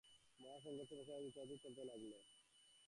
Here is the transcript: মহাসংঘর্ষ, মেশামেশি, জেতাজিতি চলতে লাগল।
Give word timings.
মহাসংঘর্ষ, 0.39 0.91
মেশামেশি, 0.91 1.27
জেতাজিতি 1.27 1.61
চলতে 1.63 1.81
লাগল। 1.89 2.11